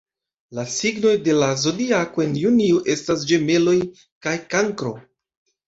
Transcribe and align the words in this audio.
La 0.59 0.63
signoj 0.75 1.11
de 1.27 1.35
la 1.43 1.49
Zodiako 1.65 2.25
en 2.25 2.33
junio 2.45 2.81
estas 2.95 3.29
Ĝemeloj 3.35 3.79
kaj 4.01 4.37
Kankro. 4.57 4.99